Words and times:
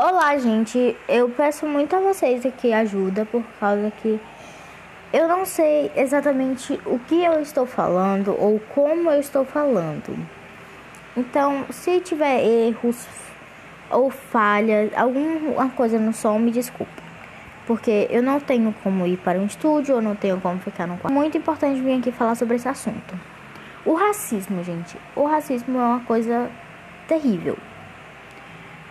Olá, 0.00 0.38
gente. 0.38 0.96
Eu 1.08 1.28
peço 1.28 1.66
muito 1.66 1.96
a 1.96 1.98
vocês 1.98 2.46
aqui 2.46 2.72
ajuda 2.72 3.26
por 3.26 3.42
causa 3.58 3.92
que 4.00 4.20
eu 5.12 5.26
não 5.26 5.44
sei 5.44 5.90
exatamente 5.96 6.78
o 6.86 7.00
que 7.00 7.24
eu 7.24 7.40
estou 7.40 7.66
falando 7.66 8.30
ou 8.38 8.60
como 8.72 9.10
eu 9.10 9.18
estou 9.18 9.44
falando. 9.44 10.16
Então, 11.16 11.66
se 11.70 11.98
tiver 11.98 12.44
erros 12.44 13.08
ou 13.90 14.08
falhas, 14.08 14.96
alguma 14.96 15.68
coisa 15.70 15.98
no 15.98 16.12
som, 16.12 16.38
me 16.38 16.52
desculpe. 16.52 17.02
Porque 17.66 18.06
eu 18.08 18.22
não 18.22 18.38
tenho 18.38 18.72
como 18.84 19.04
ir 19.04 19.16
para 19.16 19.40
um 19.40 19.46
estúdio, 19.46 19.96
eu 19.96 20.00
não 20.00 20.14
tenho 20.14 20.40
como 20.40 20.60
ficar 20.60 20.86
no 20.86 20.96
quarto. 20.96 21.12
Muito 21.12 21.36
importante 21.36 21.80
vir 21.80 21.98
aqui 21.98 22.12
falar 22.12 22.36
sobre 22.36 22.54
esse 22.54 22.68
assunto. 22.68 23.18
O 23.84 23.94
racismo, 23.94 24.62
gente. 24.62 24.96
O 25.16 25.24
racismo 25.24 25.76
é 25.76 25.82
uma 25.82 26.00
coisa 26.04 26.48
terrível. 27.08 27.58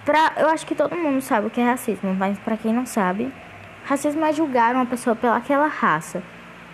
Pra, 0.07 0.31
eu 0.37 0.47
acho 0.47 0.65
que 0.65 0.73
todo 0.73 0.95
mundo 0.95 1.19
sabe 1.19 1.47
o 1.47 1.49
que 1.49 1.59
é 1.59 1.65
racismo, 1.65 2.15
mas 2.15 2.39
para 2.39 2.55
quem 2.55 2.73
não 2.73 2.85
sabe, 2.85 3.29
racismo 3.83 4.23
é 4.23 4.31
julgar 4.31 4.73
uma 4.73 4.85
pessoa 4.85 5.17
pelaquela 5.17 5.67
raça. 5.67 6.23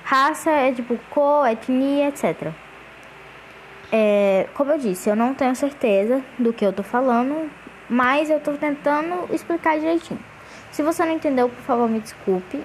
Raça 0.04 0.52
é 0.52 0.72
tipo 0.72 1.00
cor, 1.10 1.48
etnia, 1.48 2.10
etc. 2.10 2.52
É, 3.92 4.48
como 4.54 4.72
eu 4.74 4.78
disse, 4.78 5.10
eu 5.10 5.16
não 5.16 5.34
tenho 5.34 5.56
certeza 5.56 6.22
do 6.38 6.54
que 6.54 6.64
eu 6.64 6.72
tô 6.72 6.84
falando, 6.84 7.50
mas 7.90 8.30
eu 8.30 8.40
tô 8.40 8.52
tentando 8.52 9.28
explicar 9.34 9.80
direitinho. 9.80 10.20
Se 10.72 10.84
você 10.84 11.04
não 11.04 11.14
entendeu, 11.14 11.50
por 11.50 11.64
favor, 11.64 11.90
me 11.90 12.02
desculpe. 12.02 12.64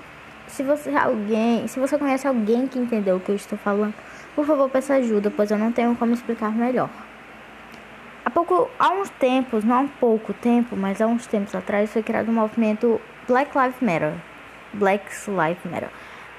Se 0.49 0.63
você 0.63 0.95
alguém, 0.95 1.67
se 1.67 1.81
você 1.81 1.97
conhece 1.97 2.29
alguém 2.29 2.67
que 2.67 2.79
entendeu 2.79 3.17
o 3.17 3.21
que 3.21 3.31
eu 3.31 3.37
estou 3.37 3.57
falando, 3.57 3.95
por 4.35 4.45
favor, 4.45 4.69
peça 4.69 4.97
ajuda, 4.97 5.33
pois 5.35 5.51
eu 5.51 5.57
não 5.57 5.73
tenho 5.73 5.97
como 5.97 6.13
explicar 6.13 6.53
melhor. 6.53 6.91
Pouco, 8.39 8.71
há 8.79 8.91
uns 8.91 9.11
tempos, 9.11 9.65
não 9.65 9.81
há 9.81 9.85
pouco 9.99 10.33
tempo, 10.33 10.77
mas 10.77 11.01
há 11.01 11.09
uns 11.09 11.27
tempos 11.27 11.57
atrás 11.57 11.91
foi 11.91 12.05
criado 12.05 12.29
o 12.29 12.31
um 12.31 12.35
movimento 12.35 13.01
Black 13.27 13.51
Lives 13.59 13.81
Matter. 13.81 14.13
Black 14.73 15.05
Lives 15.27 15.65
Matter. 15.65 15.89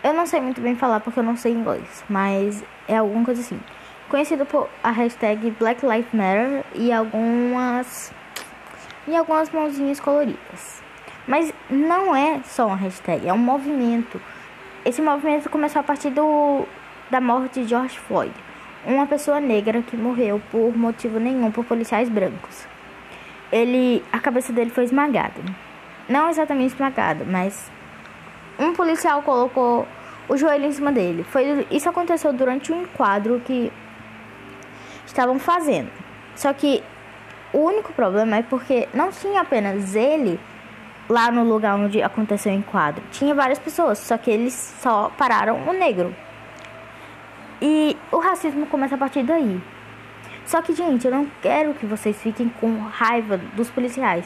Eu 0.01 0.13
não 0.13 0.25
sei 0.25 0.39
muito 0.39 0.61
bem 0.61 0.77
falar 0.77 1.01
porque 1.01 1.19
eu 1.19 1.23
não 1.25 1.35
sei 1.35 1.51
inglês, 1.51 2.05
mas 2.07 2.63
é 2.87 2.95
alguma 2.95 3.25
coisa 3.25 3.41
assim. 3.41 3.59
Conhecido 4.07 4.45
por 4.45 4.69
a 4.81 4.91
hashtag 4.91 5.51
Black 5.59 5.85
Lives 5.85 6.13
Matter 6.13 6.63
e 6.73 6.89
algumas 6.89 8.13
e 9.05 9.13
algumas 9.13 9.49
mãozinhas 9.49 9.99
coloridas. 9.99 10.81
Mas 11.27 11.53
não 11.69 12.15
é 12.15 12.39
só 12.45 12.67
uma 12.67 12.77
hashtag, 12.77 13.27
é 13.27 13.33
um 13.33 13.37
movimento. 13.37 14.21
Esse 14.85 15.01
movimento 15.01 15.49
começou 15.49 15.81
a 15.81 15.83
partir 15.83 16.11
do, 16.11 16.65
da 17.11 17.19
morte 17.19 17.59
de 17.59 17.67
George 17.67 17.99
Floyd 17.99 18.33
uma 18.85 19.05
pessoa 19.05 19.39
negra 19.39 19.81
que 19.81 19.97
morreu 19.97 20.41
por 20.51 20.75
motivo 20.75 21.19
nenhum 21.19 21.51
por 21.51 21.65
policiais 21.65 22.09
brancos. 22.09 22.65
Ele, 23.51 24.03
a 24.11 24.19
cabeça 24.19 24.53
dele 24.53 24.69
foi 24.69 24.83
esmagada. 24.83 25.41
Não 26.07 26.29
exatamente 26.29 26.73
esmagada, 26.73 27.25
mas 27.25 27.71
um 28.57 28.73
policial 28.73 29.21
colocou 29.21 29.87
o 30.27 30.37
joelho 30.37 30.65
em 30.65 30.71
cima 30.71 30.91
dele. 30.91 31.23
Foi, 31.23 31.65
isso 31.71 31.89
aconteceu 31.89 32.31
durante 32.31 32.71
um 32.71 32.83
enquadro 32.83 33.41
que 33.45 33.71
estavam 35.05 35.39
fazendo. 35.39 35.89
Só 36.35 36.53
que 36.53 36.83
o 37.51 37.59
único 37.59 37.91
problema 37.93 38.37
é 38.37 38.43
porque 38.43 38.87
não 38.93 39.11
tinha 39.11 39.41
apenas 39.41 39.95
ele 39.95 40.39
lá 41.09 41.31
no 41.31 41.43
lugar 41.43 41.75
onde 41.75 42.01
aconteceu 42.01 42.53
o 42.53 42.55
enquadro. 42.55 43.03
Tinha 43.11 43.33
várias 43.33 43.57
pessoas, 43.57 43.97
só 43.97 44.17
que 44.17 44.29
eles 44.29 44.53
só 44.53 45.11
pararam 45.17 45.67
o 45.67 45.73
negro. 45.73 46.15
E 47.61 47.97
o 48.11 48.17
racismo 48.17 48.65
começa 48.67 48.95
a 48.95 48.97
partir 48.97 49.23
daí. 49.23 49.61
Só 50.45 50.61
que, 50.61 50.73
gente, 50.73 51.05
eu 51.05 51.11
não 51.11 51.27
quero 51.41 51.73
que 51.73 51.85
vocês 51.85 52.19
fiquem 52.21 52.49
com 52.59 52.79
raiva 52.79 53.37
dos 53.55 53.69
policiais. 53.69 54.25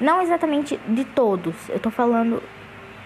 Não 0.00 0.20
exatamente 0.20 0.80
de 0.88 1.04
todos. 1.04 1.54
Eu 1.68 1.78
tô 1.78 1.90
falando. 1.90 2.42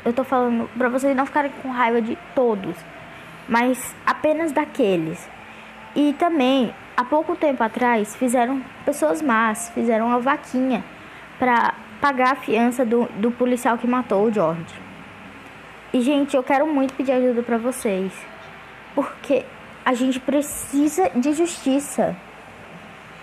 Eu 0.05 0.13
tô 0.13 0.25
falando 0.25 0.71
pra 0.77 0.89
vocês 0.89 1.15
não 1.17 1.27
ficarem 1.27 1.51
com 1.63 1.69
raiva 1.71 2.01
de 2.01 2.17
todos. 2.35 2.77
Mas 3.49 3.95
apenas 4.07 4.53
daqueles. 4.53 5.29
E 5.95 6.13
também, 6.15 6.73
há 6.97 7.05
pouco 7.05 7.35
tempo 7.37 7.63
atrás, 7.63 8.15
fizeram 8.17 8.63
pessoas 8.85 9.21
más, 9.21 9.71
fizeram 9.71 10.07
uma 10.07 10.21
vaquinha 10.21 10.85
pra 11.39 11.75
pagar 12.01 12.33
a 12.33 12.37
fiança 12.37 12.85
do, 12.85 13.07
do 13.17 13.31
policial 13.31 13.77
que 13.79 13.87
matou 13.87 14.27
o 14.27 14.33
George. 14.33 14.75
E, 15.93 16.01
gente, 16.01 16.37
eu 16.37 16.43
quero 16.43 16.67
muito 16.67 16.95
pedir 16.95 17.13
ajuda 17.13 17.43
pra 17.43 17.59
vocês. 17.59 18.13
Porque 18.97 19.45
a 19.85 19.95
gente 19.95 20.19
precisa 20.19 21.09
de 21.15 21.33
justiça. 21.33 22.17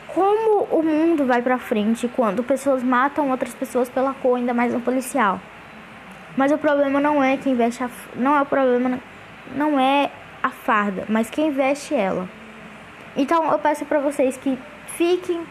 Como 0.08 0.64
o 0.66 0.82
mundo 0.82 1.26
vai 1.26 1.42
para 1.42 1.58
frente 1.58 2.08
quando 2.08 2.42
pessoas 2.44 2.82
matam 2.82 3.32
outras 3.32 3.54
pessoas 3.54 3.90
pela 3.90 4.14
cor, 4.14 4.38
ainda 4.38 4.54
mais 4.54 4.74
um 4.74 4.80
policial? 4.80 5.42
Mas 6.38 6.52
o 6.52 6.58
problema 6.58 7.02
não 7.02 7.22
é 7.22 7.36
quem 7.36 7.56
veste 7.56 7.84
a 7.84 7.90
não 8.16 8.36
é 8.36 8.42
o 8.42 8.46
problema 8.46 9.00
não 9.56 9.80
é 9.80 10.10
a 10.42 10.50
farda, 10.50 11.06
mas 11.10 11.30
quem 11.30 11.52
veste 11.52 11.94
ela. 11.94 12.30
Então 13.16 13.52
eu 13.52 13.60
peço 13.60 13.86
para 13.86 14.00
vocês 14.00 14.38
que 14.38 14.58
fiquem 14.96 15.44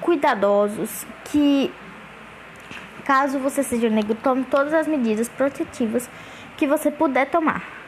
cuidadosos, 0.00 1.06
que 1.24 1.72
caso 3.04 3.38
você 3.38 3.62
seja 3.62 3.90
negro, 3.90 4.16
tome 4.22 4.44
todas 4.44 4.72
as 4.72 4.86
medidas 4.86 5.28
protetivas 5.28 6.08
que 6.56 6.66
você 6.66 6.90
puder 6.90 7.28
tomar. 7.28 7.83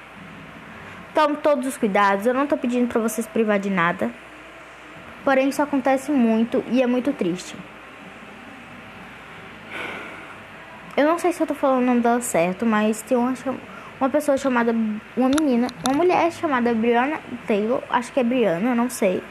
Tome 1.17 1.39
todos 1.39 1.67
os 1.67 1.79
cuidados. 1.79 2.27
Eu 2.27 2.35
não 2.35 2.47
tô 2.47 2.59
pedindo 2.59 2.89
para 2.89 3.01
vocês 3.01 3.27
privar 3.27 3.59
de 3.59 3.71
nada. 3.71 4.11
Porém, 5.25 5.49
isso 5.49 5.63
acontece 5.63 6.13
muito 6.13 6.63
e 6.71 6.83
é 6.83 6.87
muito 6.87 7.11
triste. 7.11 7.57
Eu 10.95 11.07
não 11.07 11.19
sei 11.19 11.33
se 11.33 11.43
eu 11.43 11.47
tô 11.47 11.55
falando 11.55 11.85
o 11.85 11.87
nome 11.87 12.03
dela 12.03 12.21
certo, 12.21 12.67
mas 12.67 13.01
tem 13.01 13.17
uma, 13.17 13.33
uma 13.99 14.11
pessoa 14.11 14.37
chamada. 14.37 14.73
Uma 15.17 15.31
menina, 15.31 15.69
uma 15.89 15.97
mulher 15.97 16.31
chamada 16.31 16.75
Brianna 16.75 17.19
Taylor, 17.47 17.83
acho 17.89 18.13
que 18.13 18.21
é 18.21 18.23
Brianna, 18.23 18.75
não 18.75 18.91
sei. 18.91 19.23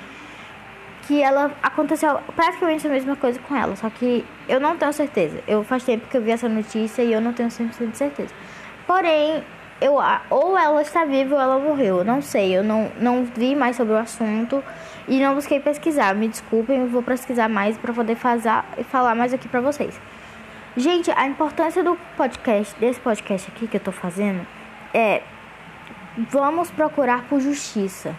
Que 1.04 1.22
ela 1.22 1.52
aconteceu 1.62 2.18
praticamente 2.36 2.88
a 2.88 2.90
mesma 2.90 3.16
coisa 3.16 3.38
com 3.38 3.56
ela, 3.56 3.76
só 3.76 3.92
que 3.92 4.26
eu 4.50 4.60
não 4.60 4.76
tenho 4.76 4.92
certeza. 4.92 5.40
Eu 5.48 5.64
faz 5.64 5.84
tempo 5.84 6.08
que 6.08 6.18
eu 6.18 6.22
vi 6.24 6.32
essa 6.32 6.50
notícia 6.50 7.04
e 7.04 7.14
eu 7.14 7.22
não 7.22 7.32
tenho 7.32 7.50
100% 7.50 7.92
de 7.92 7.98
certeza. 7.98 8.34
Porém, 8.88 9.44
eu 9.82 9.96
ou 10.30 10.58
ela 10.58 10.82
está 10.82 11.06
viva 11.06 11.36
ou 11.36 11.42
ela 11.42 11.60
morreu. 11.60 12.00
Eu 12.00 12.06
não 12.06 12.22
sei, 12.22 12.58
eu 12.58 12.64
não, 12.64 12.92
não 13.00 13.26
vi 13.26 13.56
mais 13.56 13.76
sobre 13.76 13.94
o 13.94 13.98
assunto 13.98 14.64
e 15.08 15.20
não 15.20 15.36
busquei 15.36 15.60
pesquisar. 15.60 16.16
Me 16.16 16.28
desculpem, 16.28 16.82
eu 16.82 16.88
vou 16.88 17.04
pesquisar 17.04 17.50
mais 17.50 17.78
para 17.78 17.94
poder 17.94 18.16
fazer 18.16 18.50
falar 18.90 19.16
mais 19.16 19.34
aqui 19.34 19.48
para 19.48 19.62
vocês. 19.62 20.00
Gente, 20.78 21.12
a 21.12 21.28
importância 21.28 21.84
do 21.84 21.98
podcast, 22.18 22.78
desse 22.80 23.00
podcast 23.00 23.50
aqui 23.50 23.68
que 23.68 23.78
eu 23.78 23.82
tô 23.82 23.92
fazendo 23.92 24.46
é 24.94 25.22
vamos 26.18 26.72
procurar 26.72 27.24
por 27.24 27.40
justiça. 27.40 28.16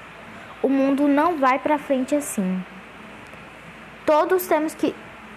O 0.63 0.69
mundo 0.69 1.07
não 1.07 1.39
vai 1.39 1.59
para 1.59 1.79
frente 1.79 2.15
assim. 2.15 2.63
Todos 4.05 4.47
temos 4.47 4.75
que 4.75 4.95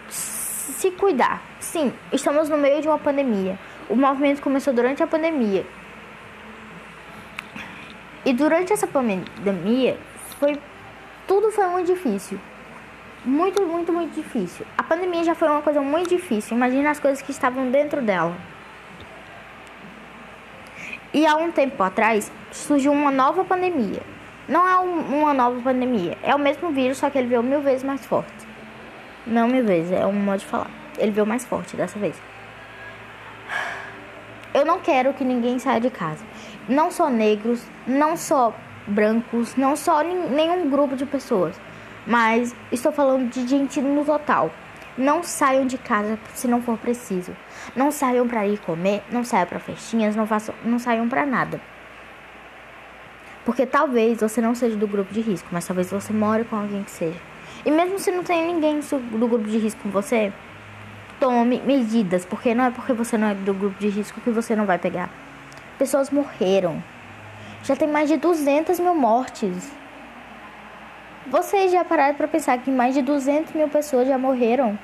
se 0.08 0.92
cuidar. 0.92 1.42
Sim, 1.60 1.94
estamos 2.12 2.50
no 2.50 2.58
meio 2.58 2.82
de 2.82 2.88
uma 2.88 3.00
pandemia. 3.00 3.58
O 3.90 3.96
movimento 3.96 4.42
começou 4.42 4.74
durante 4.74 5.04
a 5.04 5.08
pandemia. 5.08 5.66
E 8.26 8.34
durante 8.34 8.74
essa 8.74 8.88
pandemia, 8.88 9.98
foi 10.40 10.60
tudo 11.28 11.52
foi 11.52 11.68
muito 11.68 11.88
difícil. 11.88 12.40
Muito, 13.24 13.66
muito, 13.66 13.92
muito 13.92 14.16
difícil. 14.16 14.66
A 14.78 14.84
pandemia 14.84 15.24
já 15.24 15.36
foi 15.36 15.48
uma 15.48 15.62
coisa 15.62 15.82
muito 15.82 16.10
difícil. 16.10 16.56
Imagina 16.56 16.90
as 16.90 17.00
coisas 17.00 17.22
que 17.22 17.32
estavam 17.32 17.70
dentro 17.70 18.02
dela. 18.02 18.36
E 21.14 21.26
há 21.26 21.36
um 21.36 21.52
tempo 21.52 21.82
atrás 21.82 22.32
surgiu 22.52 22.92
uma 22.92 23.12
nova 23.12 23.44
pandemia. 23.44 24.02
Não 24.48 24.68
é 24.68 24.78
um, 24.80 25.22
uma 25.22 25.34
nova 25.34 25.62
pandemia, 25.62 26.18
é 26.24 26.34
o 26.34 26.40
mesmo 26.40 26.72
vírus, 26.72 26.98
só 26.98 27.10
que 27.10 27.20
ele 27.20 27.28
veio 27.28 27.44
mil 27.44 27.62
vezes 27.62 27.84
mais 27.84 28.04
forte. 28.04 28.48
Não 29.26 29.48
mil 29.48 29.64
vezes, 29.64 29.92
é 29.92 30.06
um 30.08 30.14
modo 30.14 30.40
de 30.40 30.46
falar. 30.46 30.72
Ele 30.98 31.12
veio 31.12 31.28
mais 31.28 31.46
forte 31.46 31.76
dessa 31.76 32.00
vez. 32.00 32.20
Eu 34.60 34.66
não 34.66 34.82
quero 34.82 35.14
que 35.14 35.24
ninguém 35.24 35.58
saia 35.58 35.80
de 35.80 35.90
casa 35.90 36.22
não 36.68 36.92
só 36.92 37.10
negros, 37.10 37.64
não 37.88 38.18
só 38.18 38.54
brancos, 38.86 39.56
não 39.56 39.74
só 39.78 40.04
nenhum 40.04 40.70
grupo 40.70 40.98
de 40.98 41.06
pessoas, 41.06 41.58
mas 42.06 42.54
estou 42.70 42.92
falando 42.92 43.30
de 43.30 43.48
gente 43.48 43.82
no 43.82 44.04
total. 44.04 44.52
Não 44.98 45.24
saiam 45.24 45.66
de 45.66 45.78
casa 45.78 46.20
se 46.34 46.46
não 46.46 46.62
for 46.62 46.78
preciso. 46.78 47.34
Não 47.74 47.90
saiam 47.90 48.28
para 48.28 48.46
ir 48.46 48.60
comer, 48.60 49.02
não 49.10 49.24
saiam 49.24 49.48
para 49.48 49.60
festinhas, 49.60 50.14
não 50.14 50.28
façam, 50.28 50.54
não 50.66 50.78
saiam 50.78 51.08
para 51.08 51.26
nada. 51.26 51.62
Porque 53.46 53.66
talvez 53.66 54.20
você 54.20 54.42
não 54.42 54.54
seja 54.54 54.76
do 54.76 54.86
grupo 54.86 55.14
de 55.14 55.22
risco, 55.22 55.48
mas 55.54 55.66
talvez 55.66 55.90
você 55.90 56.12
more 56.12 56.44
com 56.44 56.58
alguém 56.58 56.84
que 56.84 56.92
seja. 56.92 57.22
E 57.66 57.72
mesmo 57.72 57.98
se 57.98 58.12
não 58.12 58.26
tem 58.26 58.54
ninguém 58.54 58.82
do 58.82 59.28
grupo 59.30 59.48
de 59.48 59.58
risco 59.58 59.82
com 59.84 59.90
você, 59.90 60.34
tome 61.20 61.62
medidas, 61.66 62.26
porque 62.26 62.56
não 62.56 62.66
é 62.66 62.72
porque 62.72 62.94
você 62.94 63.18
não 63.18 63.28
é 63.28 63.34
do 63.34 63.54
grupo 63.54 63.80
de 63.80 63.90
risco 63.90 64.22
que 64.22 64.30
você 64.30 64.56
não 64.56 64.66
vai 64.66 64.78
pegar 64.78 65.10
pessoas 65.80 66.12
morreram. 66.12 66.84
Já 67.64 67.76
tem 67.76 67.88
mais 67.88 68.10
de 68.10 68.18
200 68.18 68.80
mil 68.80 68.94
mortes. 68.94 69.72
Vocês 71.26 71.72
já 71.72 71.86
pararam 71.86 72.16
para 72.16 72.28
pensar 72.28 72.58
que 72.60 72.70
mais 72.70 72.94
de 72.94 73.02
200 73.02 73.54
mil 73.54 73.70
pessoas 73.70 74.08
já 74.08 74.18
morreram? 74.18 74.78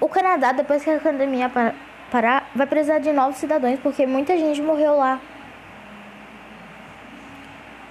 O 0.00 0.08
Canadá, 0.08 0.52
depois 0.52 0.84
que 0.84 0.90
a 0.90 1.00
pandemia 1.00 1.50
parar, 2.10 2.48
vai 2.54 2.66
precisar 2.66 3.00
de 3.00 3.12
novos 3.12 3.36
cidadãos 3.36 3.80
porque 3.80 4.06
muita 4.06 4.38
gente 4.38 4.62
morreu 4.62 4.96
lá. 4.96 5.20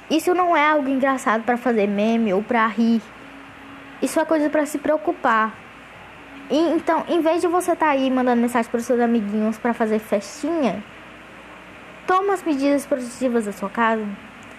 Isso 0.09 0.33
não 0.33 0.55
é 0.55 0.69
algo 0.69 0.87
engraçado 0.87 1.43
para 1.43 1.57
fazer 1.57 1.85
meme 1.85 2.33
ou 2.33 2.41
para 2.41 2.65
rir. 2.67 3.01
Isso 4.01 4.19
é 4.19 4.25
coisa 4.25 4.49
para 4.49 4.65
se 4.65 4.77
preocupar. 4.77 5.55
E, 6.49 6.57
então, 6.57 7.03
em 7.09 7.19
vez 7.21 7.41
de 7.41 7.47
você 7.47 7.73
estar 7.73 7.87
tá 7.87 7.91
aí 7.91 8.09
mandando 8.09 8.41
mensagem 8.41 8.69
para 8.69 8.79
os 8.79 8.85
seus 8.85 8.99
amiguinhos 8.99 9.57
para 9.57 9.73
fazer 9.73 9.99
festinha, 9.99 10.83
toma 12.05 12.33
as 12.33 12.43
medidas 12.43 12.85
protetivas 12.85 13.45
da 13.45 13.51
sua 13.51 13.69
casa. 13.69 14.05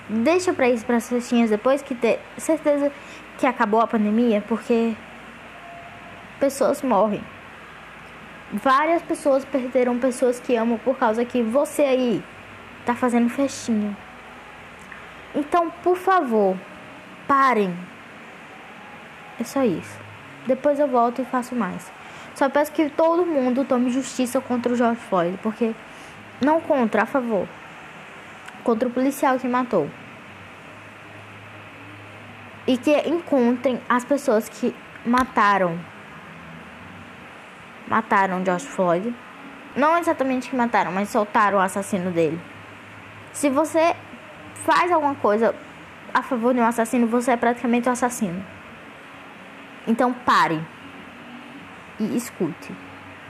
Deixa 0.08 0.52
para 0.52 0.68
isso 0.68 0.84
para 0.84 0.96
as 0.96 1.08
festinhas 1.08 1.50
depois 1.50 1.82
que 1.82 1.94
ter 1.94 2.20
certeza 2.36 2.90
que 3.38 3.46
acabou 3.46 3.80
a 3.80 3.86
pandemia, 3.86 4.42
porque 4.46 4.94
pessoas 6.40 6.82
morrem. 6.82 7.22
Várias 8.52 9.02
pessoas 9.02 9.44
perderam 9.44 9.98
pessoas 9.98 10.40
que 10.40 10.56
amam 10.56 10.78
por 10.78 10.96
causa 10.96 11.24
que 11.24 11.42
você 11.42 11.82
aí 11.82 12.24
tá 12.84 12.94
fazendo 12.94 13.28
festinha. 13.28 13.96
Então, 15.34 15.70
por 15.82 15.96
favor, 15.96 16.56
parem. 17.26 17.74
É 19.40 19.44
só 19.44 19.62
isso. 19.62 19.98
Depois 20.46 20.80
eu 20.80 20.88
volto 20.88 21.22
e 21.22 21.24
faço 21.24 21.54
mais. 21.54 21.90
Só 22.34 22.48
peço 22.48 22.72
que 22.72 22.88
todo 22.88 23.26
mundo 23.26 23.64
tome 23.64 23.90
justiça 23.90 24.40
contra 24.40 24.72
o 24.72 24.76
George 24.76 25.00
Floyd, 25.08 25.38
porque 25.42 25.74
não 26.40 26.60
contra, 26.60 27.02
a 27.02 27.06
favor. 27.06 27.48
Contra 28.62 28.88
o 28.88 28.92
policial 28.92 29.38
que 29.38 29.48
matou. 29.48 29.90
E 32.66 32.76
que 32.76 32.96
encontrem 33.08 33.80
as 33.88 34.04
pessoas 34.04 34.48
que 34.48 34.74
mataram. 35.04 35.78
Mataram 37.88 38.44
George 38.44 38.66
Floyd. 38.66 39.14
Não 39.74 39.96
exatamente 39.98 40.50
que 40.50 40.56
mataram, 40.56 40.92
mas 40.92 41.08
soltaram 41.08 41.58
o 41.58 41.60
assassino 41.60 42.10
dele. 42.10 42.40
Se 43.32 43.48
você 43.48 43.94
faz 44.54 44.90
alguma 44.90 45.14
coisa 45.14 45.54
a 46.12 46.22
favor 46.22 46.52
de 46.52 46.60
um 46.60 46.66
assassino, 46.66 47.06
você 47.06 47.32
é 47.32 47.36
praticamente 47.36 47.88
um 47.88 47.92
assassino. 47.92 48.57
Então 49.88 50.12
pare 50.12 50.60
e 51.98 52.14
escute. 52.14 52.74